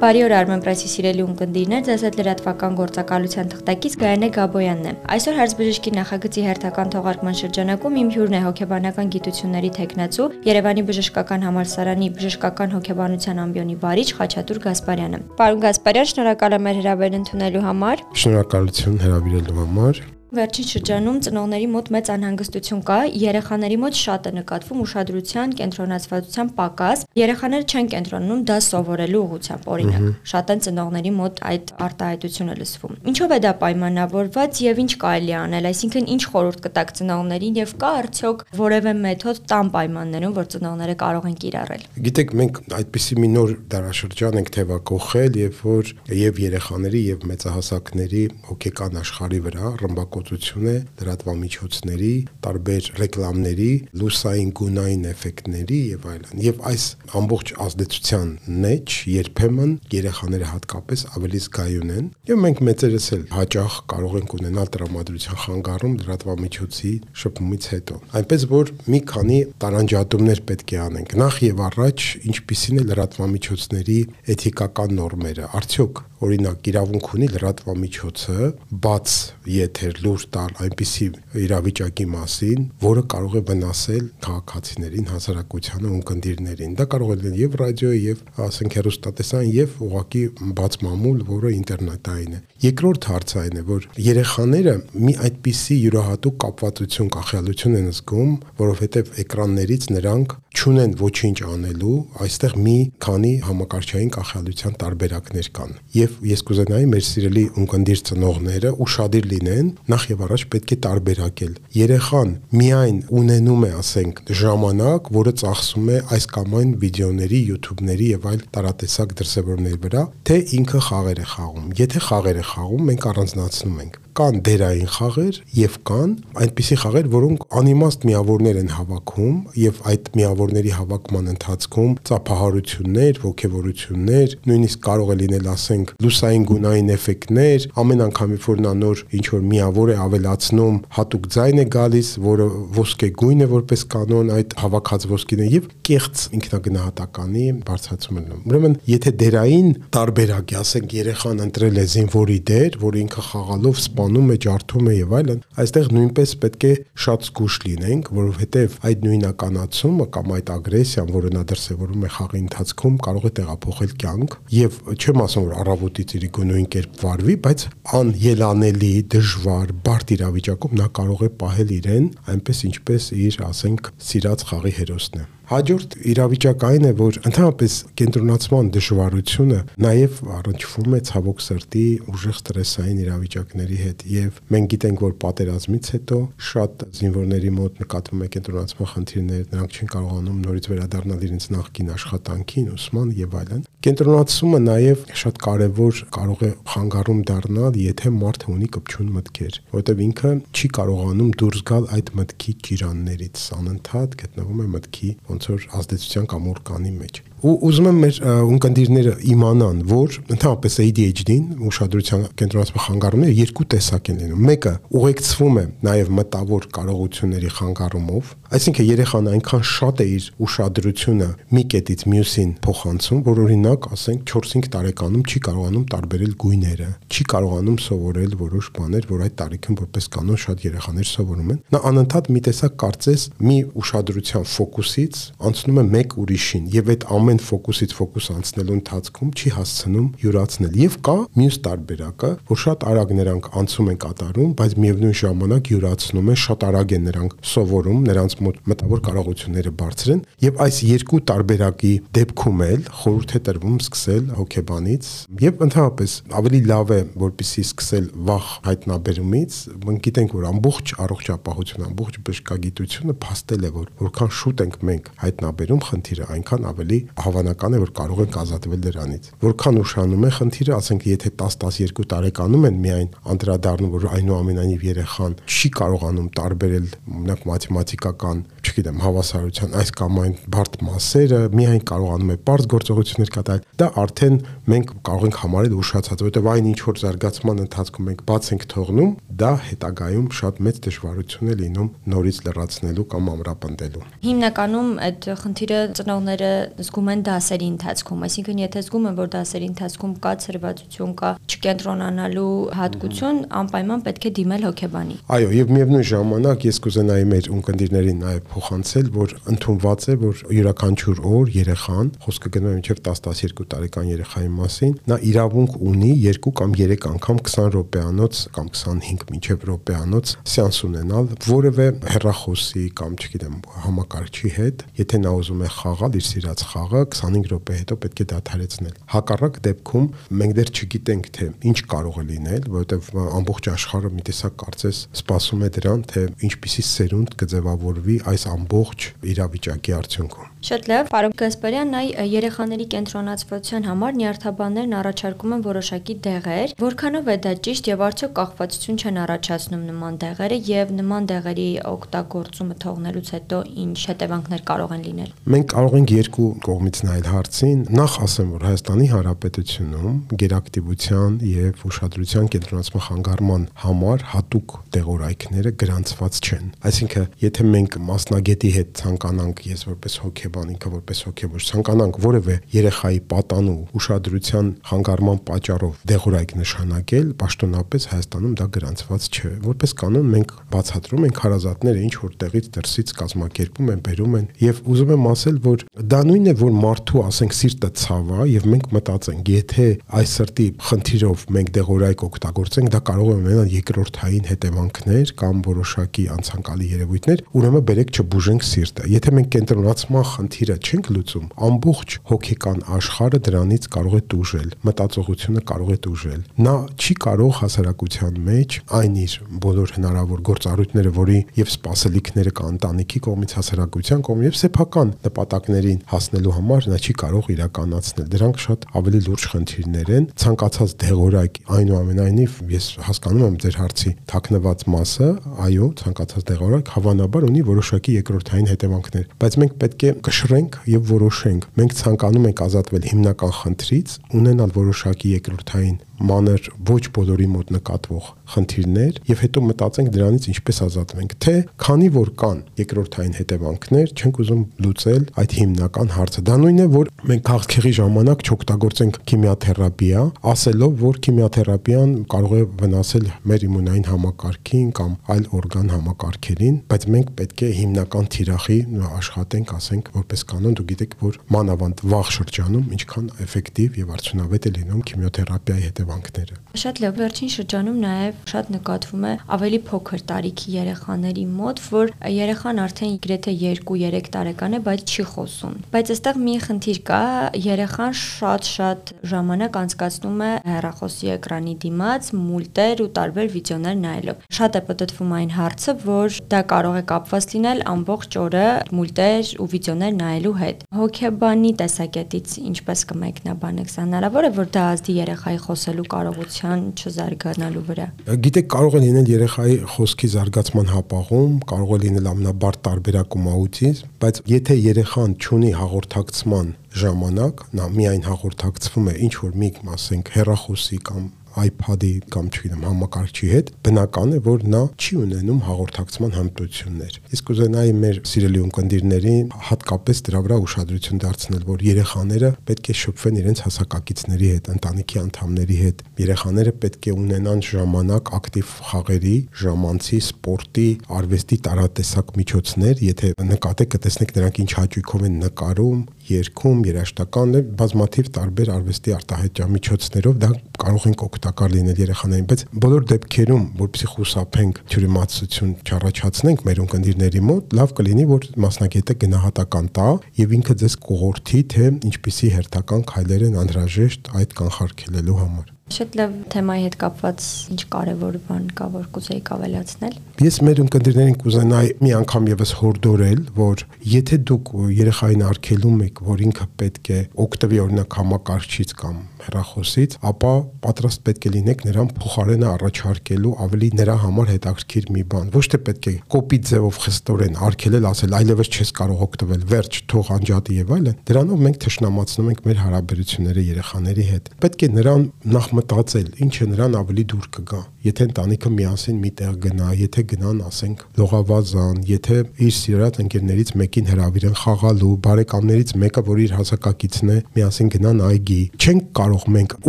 [0.00, 5.34] Բարի օր Armen Press-ի սիրելի ունկնդիրներ, ձեզ հետ լրատվական գործակալության թղթակից Գայանե Գաբոյանն է։ Այսօր
[5.36, 12.72] հարցբժշկի նախագծի հերթական թողարկման շրջանակում իմ հյուրն է հոգեբանական գիտությունների տեխնացու Երևանի բժշկական համալսարանի բժշկական
[12.78, 20.02] հոգեբանության ամբիոնի վարիչ Խաչատուր Գասպարյանը։ Պարոն Գասպարյան, շնորհակալ եմ հրավեր ընդունելու համար։ Շնորհակալություն հրավիրելու համար։
[20.30, 27.02] Վերջին շրջանում ծնողների մոտ մեծ անհանգստություն կա, երեխաների մոտ շատ է նկատվում ուշադրության, կենտրոնացվածության պակաս։
[27.18, 33.34] Երեխաները չեն կենտրոնում դա սովորելու ուղղությամբ, օրինակ։ Շատ են ծնողների մոտ այդ արտահայտությունը լսվում։ Ինչով
[33.34, 38.46] է դա պայմանավորված եւ ինչ կարելի անել, այսինքն ինչ խորհուրդ կտակ ծնողներին եւ կա արդյոք
[38.60, 44.40] որևէ մեթոդ տան պայմաններում, որ ծնողները կարող են կիրառել։ Գիտեք, մենք այդպիսի մի նոր դարաշրջան
[44.40, 52.12] ենք թևակողել, երբ որ եւ երեխաների եւ մեծահասակների հոգեկան աշխարհի վրա ռմբակոտ ստեղծագործություն է լրատվամիջոցների,
[52.44, 53.70] տարբեր ռեկլամների,
[54.00, 56.84] լուսային գունային էֆեկտների եւ այլն։ Եվ այս
[57.20, 58.28] ամբողջ ազդեցության
[58.64, 64.70] մեջ երբեմն երեխաները հատկապես ավելի զգայուն են եւ մենք մեծերս էլ հաճախ կարող ենք ունենալ
[64.76, 71.64] տրամադրության խանգարում լրատվամիջոցի շփումից հետո։ Այնպես որ մի քանի տարանջատումներ պետք է անենք։ Նախ եւ
[71.70, 73.98] առաջ ինչպիսին է լրատվամիջոցների
[74.36, 78.48] էթիկական նորմերը։ Արդյոք օրինակ իրավունք ունի լրատվամիջոցը
[78.84, 79.12] բաց
[79.54, 81.06] եթեր լուր տալ այնպիսի
[81.40, 87.92] իրավիճակի մասին, որը կարող է վնասել քաղաքացիներին, հասարակությանը, ունկնդիրներին։ Դա կարող է լինել եւ ռադիո,
[88.00, 90.22] եւ ասենք հեռուստատեսային, եւ ուղակի
[90.58, 97.10] բաց մամուլ, որը ինտերնետային է։ Երկրորդ հարցը այն է, որ երեխաները մի այդպիսի յուրահատուկ կապվածություն,
[97.14, 105.48] կախյալություն են զգում, որովհետեւ էկրաններից նրանք չունեն ոչինչ անելու, այստեղ մի քանի համակարգչային կախյալության տարբերակներ
[105.56, 109.70] կան։ Եվ ես կուզենայի մեր սիրելի ունկնդիր ծնողները ուշադիր լինեն,
[110.00, 115.98] նախ եւ առաջ պետք է տարբերակել։ Երեխան միայն ունենում է, ասենք, ժամանակ, որը ծախսում է
[116.16, 121.72] այս կամ այն վիդեոների, YouTube-ների եւ այլ տարատեսակ դրսևորումների վրա, թե ինքը խաղեր է խաղում։
[121.84, 127.44] Եթե խաղեր է խաղում, մենք առանձնացնում ենք կան դերային խաղեր եւ կան այնպիսի խաղեր, որոնք
[127.60, 135.48] անիմաստ միավորներ են հավաքում եւ այդ միավորների հավաքման ընթացքում ծափահարություններ, ոգևորություններ, նույնիսկ կարող է լինել,
[135.54, 141.28] ասենք, լուսային գունային էֆեկտներ, ամեն անգամ որ նա նոր ինչ որ միավոր է ավելացնում, հատուկ
[141.34, 142.46] ձայն է գալիս, որը
[142.80, 148.76] ոսկե գույն է որպես կանոն այդ հավաքած ոսկին է եւ կեղծ ինքնագնահատականի բարձրացում լինում։ Ուրեմն,
[148.90, 154.36] եթե դերային տարբերակ է, ասենք, երեխան ընտրել է զինվորի դեր, որ ինքը խաղալով սպանում է,
[154.40, 156.70] ջարդում է եւ այլն, այստեղ նույնպես պետք է
[157.04, 162.96] շատ զգուշ լինենք, որովհետեւ այդ նույնականացումը կամ այդ ագրեսիան, որը նա դրսևորում է խաղի ընթացքում,
[163.06, 167.66] կարող է տեղափոխել կյանք եւ չեմ ասում որ առավոտից իրիկո նույն կերպ վարվի, բայց
[168.00, 174.74] անելանելի, դժվար, բարդ իրավիճակում նա կարող է պահել իրեն այնպես ինչպես իր, ասենք, սիրած խաղի
[174.80, 181.82] հերոսն է։ Հաջորդ իրավիճակ այն է, որ ընդհանրապես կենտրոնացման դժվարությունը նաև առնչվում է ցավոք սրտի
[182.12, 186.18] ուժեղ ստրեսային իրավիճակների հետ եւ մենք գիտենք, որ պատերազմից հետո
[186.50, 192.70] շատ զինվորների մոտ նկատվում է կենտրոնացման խնդիրներ, նրանք չեն կարողանում նորից վերադառնալ իրենց նախկին աշխատանքին,
[192.78, 199.12] ուսման եւ այլն։ Կենտրոնացումը նաև շատ կարևոր կարող է խանգարում դառնալ, եթե մարդը ունի կպչուն
[199.16, 205.46] մտքեր, որովհետև ինքը չի կարողանում դուրս գալ այդ մտքի ճիրաններից, անընդհատ գտնվում է մտքի ոնց
[205.48, 208.16] որ ազդեցության կամ օրկանի մեջ ու ուզում եմ մեր
[208.50, 215.64] ունկնդիրները իմանան, որ ընդհանրապես ADHD-ին ուշադրության կենտրոնացման խանգարումները երկու տեսակ են լինում։ Մեկը ուղեկցվում է
[215.86, 223.20] նաև մտավոր կարողությունների խանգարումով, այսինքն երեխան այնքան շատ է իր ուշադրությունը մի կետից մյուսին փոխանցում,
[223.30, 229.24] որ օրինակ, ասենք 4-5 տարեկանում չի կարողանում տարբերել գույները, չի կարողանում սովորել որոշ բաներ, որ
[229.26, 234.48] այդ տարիքում որպես կանոն շատ երեխաներ սովորում են։ Նա անընդհատ մի տեսակ կարծես մի ուշադրության
[234.50, 240.06] ֆոկուսից անցնում է մեկ ուրիշին եւ այդ ամեն ամեն ֆոկուսից ֆոկուս անցնելու ընթացքում չի հասցնում
[240.18, 245.70] յուրացնել եւ կա մյուս տարբերակը, որ շատ արագ նրանք անցում են կատարում, բայց միևնույն ժամանակ
[245.70, 250.80] յուրացնում են, շատ արագ են նրանք սովորում, նրանց մոտ մտավոր կարողությունները բարձր են եւ այս
[250.90, 255.10] երկու տարբերակի դեպքում էլ խորհուրդ է տրվում սկսել հոգեբանից
[255.44, 262.20] եւ ընդհանրապես ավելի լավ է որպիսի սկսել վախ հայտնաբերումից, մենք գիտենք որ ամբողջ առողջապահություն, ամբողջ
[262.26, 267.92] բժշկագիտությունը փաստել է որ որքան շուտ ենք մենք հայտնաբերում խնդիրը, այնքան ավելի հավանական է որ
[268.00, 273.92] կարող ենք ազատվել դրանից։ Որքան ուշանում է խնդիրը, ասենք եթե 10-12 տարեկանում են միայն անդրադառնում,
[273.94, 276.86] որ այնուամենայնիվ երեխան չի կարողանում տարբերել
[277.20, 283.64] մենակ մաթեմատիկական, չգիտեմ, հավասարության այս կամ այն բարդ մասերը, միայն կարողանում է པարզ գործողություններ կատարել,
[283.80, 284.36] դա արդեն
[284.70, 289.12] մենք կարող ենք համարել ուշացած, որովհետև այն ինչ որ զարգացման ընթացքում մենք բաց ենք թողնում,
[289.40, 296.50] դա հետագայում շատ մեծ դժվարություն է լինում նորից լրացնելու կամ ամրապնդելու։ Հիմնականում այդ խնդիրը ծնողները
[296.80, 302.54] զգում են դասերի ընթացքում, այսինքն եթե զգում են, որ դասերի ընթացքում կա ցրվածություն, կա չկենտրոնանալու
[302.80, 308.42] հատկություն, անպայման պետք է դիմել հոգեբանի։ Այո, եւ միևնույն ժամանակ ես կուզենայի մեր ունկնդիրներին նաեւ
[308.50, 314.50] փոխանցել, որ ընդունված է, որ յուրաքանչյուր օր երեխան, խոսքը գնում է մինչև 10-12 տարեկան երեխայի
[314.60, 320.80] մասին, նա իրավունք ունի 2 կամ 3 անգամ 20 րոպեանոց կամ 25 մինչև րոպեանոց սեանս
[320.88, 326.99] ունենալ որևէ հեռախոսի կամ չգիտեմ համակարգչի հետ, եթե նա ուզում է խաղալ իր սիրած խաղը
[327.04, 330.06] 25 րոպե հետո պետք է դադարեցնել։ Հակառակ դեպքում
[330.40, 333.10] մենք դեռ չգիտենք թե ինչ կարող է լինել, որովհետև
[333.40, 339.96] ամբողջ աշխարհը մի տեսակ կարծես սպասում է դրան, թե ինչպիսի սերունդ կձևավորվի այս ամբողջ իրավիճակի
[340.00, 347.30] արդյունքում։ Շատ լավ, պարոն Գասպարյան, այ երեխաների կենտրոնացվածության համար նյարդաբաններն առաջարկում են որոշակի դեղեր, որքանով
[347.32, 353.30] է դա ճիշտ եւ արդյոք կախվածություն չեն առաջացնում նման դեղերը եւ նման դեղերի օգտագործումը թողնելուց
[353.40, 358.48] հետո ինչ հետևանքներ կարող են լինել։ Մենք կարող ենք երկու կողմից նայել հարցին։ Նախ ասեմ,
[358.54, 367.66] որ Հայաստանի Հանրապետությունում գերակտիվության եւ ուշադրության կենտրոնացման խանգարման համար հատուկ դեղորայքները գրանցված չեն։ Այսինքն, եթե
[367.70, 374.70] մենք մասնագետի հետ ցանկանանք, ես որպես հոգեբան, ինքը որպես հոգեբան, ցանկանանք որևէ երեխայի պատանու ուշադրության
[374.90, 382.04] խանգարման պատճառով դեղորայք նշանակել, պաշտոնապես Հայաստանում դա գրանցված չէ։ Որպես կանոն մենք բացատրում ենք հարազատները
[382.10, 386.50] ինչ որ տեղից դրսից կազմակերպում են, բերում են եւ ուզում եմ ասել, որ դա նույնն
[386.50, 389.86] է, որ մարդու, ասենք, սիրտը ցավ է եւ մենք մտածենք, եթե
[390.20, 396.90] այս սրտի խնդիրով մենք դեղորայք օգտագործենք, դա կարող է ունենալ երկրորդային հետևանքներ կամ որոշակի անցանկալի
[396.90, 403.88] երևույթներ, ուրեմն բերեք չբուժենք սիրտը։ Եթե մենք կենտրոնացման խնդիրը չենք լուծում, ամբողջ հոգեկան աշխարհը դրանից
[403.96, 409.34] կարող է տուժել, մտածողությունը կարող է տուժել։ Նա չի կարող հասարակության մեջ այն իր
[409.64, 416.54] բոլոր հնարավոր գործառույթները, որի եւ սպասելիքները կա ընտանիքի կողմից հասարակության կողմից եւ սեփական նպատակներին հասնելու
[416.60, 422.88] համար նա չի կարող իրականացնել։ Դրանք շատ ավելի լուրջ խնդիրներ են։ Ցանկացած դեղորայք այնուամենայնիվ ես
[423.06, 425.28] հասկանում եմ ձեր հարցի թաքնված մասը,
[425.66, 431.66] այո, ցանկացած դեղորայք հավանաբար ունի որոշակի երկրորդային հետևանքներ, բայց մենք պետք է կշռենք եւ որոշենք։
[431.80, 439.18] Մենք ցանկանում ենք ազատվել հիմնական խնդրից, ունենալ որոշակի երկրորդային մանր ոչ բոլորի մոտ նկատվող խնդիրներ
[439.30, 445.24] եւ հետո մտածենք դրանից ինչպես ազատվենք թե քանի որ կան երկրորդային հետևանքներ չենք ուզում լուծել
[445.40, 452.14] այդ հիմնական հարցը դա նույնն է որ մենք քաղցկեղի ժամանակ չօգտագործենք քիմիաթերապիա ասելով որ քիմիաթերապիան
[452.34, 458.30] կարող է վնասել մեր իմունային համակարգին կամ այլ օրգան համակարգերին բայց մենք պետք է հիմնական
[458.34, 458.78] թիրախի
[459.20, 464.74] աշխատենք ասենք որպես կանոն դու գիտեք որ մանավանդ վաղ շրջանում ինչքան էֆեկտիվ եւ արդյունավետ է
[464.80, 470.74] լինում քիմիոթերապիայի հետևանքները հետևանքները։ Շատ լավ, վերջին շրջանում նաև շատ նկատվում է ավելի փոքր տարիքի
[470.74, 476.54] երեխաների մոտ, որ երեխան արդեն գրեթե 2-3 տարեկան է, բայց չի խոսում։ Բայց այստեղ մի
[476.66, 477.22] խնդիր կա,
[477.66, 484.82] երեխան շատ-շատ ժամանակ անցկացնում է հեռախոսի էկրանի դիմաց, մուլտեր ու տարբեր վիդեոներ նայելով։ Շատ է
[484.90, 488.66] պատտվում այն հարցը, որ դա կարող է կապված լինել ամբողջ օրը
[489.00, 495.58] մուլտեր ու վիդեոներ նայելու հետ։ Հոգեբանի տեսակետից ինչպես կմեկնաբանեք, հնարավոր է, որ դա ազդի երեխայի
[495.66, 498.06] խոսելու ստեղծելու կարողության չզարգանալու վրա։
[498.44, 504.40] Գիտեք, կարող է լինել երեխայի խոսքի զարգացման հապաղում, կարող է լինել ամնաբարդ տարբերակում աուտիզմ, բայց
[504.50, 506.68] եթե երեխան ունի հաղորդակցման
[507.00, 511.22] ժամանակ, նա միայն հաղորդակցվում է ինչ որ մի, ասենք, հեռախոսի կամ
[511.58, 517.94] iPad-ի կամ չգիտեմ համակարգչի հետ, բնական է, որ նա չի ունենում հաղորդակցման հմտություններ։ Իսկ ուզենայի
[518.00, 524.50] մեր սիրելի ունկնդիրներին հատկապես դրա վրա ուշադրություն դարձնել, որ երեխաները պետք է շփվեն իրենց հասակակիցների
[524.50, 530.88] հետ, ընտանիքի անդամների հետ։ Երեխաները պետք է ունենան ժամանակ ակտիվ խաղերի, ժամանցի, սպորտի,
[531.20, 538.70] արվեստի տարատեսակ միջոցներ, եթե նկատեք կտեսնեք նրանք ինչ հաճույքով են նկարում, երգում, երաժշտական բազմաթիվ տարբեր
[538.74, 546.64] արվեստի արտահայտչամիջոցներով դա կարող ենք օգտակար լինել երեխաներին, բայց բոլոր դեպքերում, որպեսզի խուսափենք թյուրիմացություն չառաջացնենք
[546.70, 550.08] մեր ունկնդիրների մոտ, լավ կլինի, որ մասնագետը գնահատական տա
[550.40, 556.34] եւ ինքը ձեզ կողորթի, թե ինչպիսի հերթական քայլեր են անհրաժեշտ այդ կանխարգելելու համար։ Շատ լավ
[556.54, 562.12] թեմայի հետ կապված ինչ կարևոր բան կա, որ կուզեիք ավելացնել։ Ես մեր ընկերներին կուզենայի մի
[562.20, 563.82] անգամ եւս հորդորել, որ
[564.12, 564.70] եթե դուք
[565.00, 570.52] երեխային արգելում եք, որ ինքը պետք է օգտվի օրինակ համակարգչից կամ հեռախոսից, ապա
[570.86, 575.80] պատրաստ պետք է լինեք նրան փոխարենը առաջարկելու ավելի նրա համար հետաքրքիր մի բան։ Ոչ թե
[575.90, 580.92] պետք է կոպիտ ձևով խստորեն արգելել, ասել այլևս չես կարող օգտվել, վերջ, թող անջատի եւ
[581.00, 586.54] այլն։ Դրանով մենք թշնամացնում ենք մեր հարաբերությունները երեխաների հետ։ Պետք է նրան նախ մտածել, ինչ
[586.60, 592.36] է նրան ավելի դուր կգա։ Եթե ընտանիքը միասին միտեղ գնա, եթե գնան, ասենք, լողավազան, եթե
[592.68, 598.60] իր սիրած ընկերներից մեկին հրավիրեն խաղալու, բարեկամներից մեկը, որ իր հասակակիցն է, միասին գնան այգի,
[598.80, 599.76] չենք կարող մենք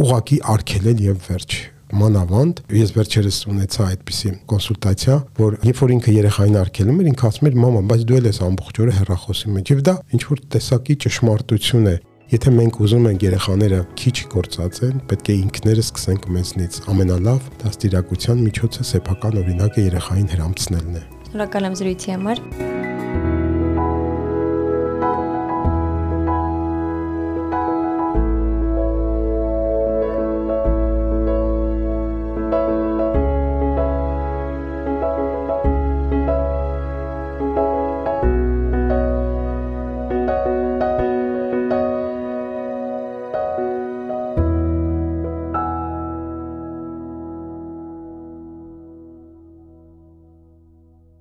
[0.01, 6.59] ուղակի արգելել եւ վերջ մանավանդ ես վերջերս ունեցա այդպիսի կոնսուլտացիա, որ երբ որ ինքը երեխային
[6.61, 9.83] արգելում էր, ինքը ասում էր՝ «Մամա, բայց դու էլ ես ամբողջ օրը հեռախոսի մեջ»։ Եվ
[9.91, 11.95] դա ինչ որ տեսակի ճշմարտություն է,
[12.31, 18.87] Եթե մենք ուզում ենք երեխաները քիչ կործացեն, պետք է ինքները սկսենք մեզնից։ Ամենալավ դաստիարակության միջոցը
[18.93, 22.45] սեփական օրինակը երեխային հрамցնելն է։ Շնորհակալ եմ զրույցի համար։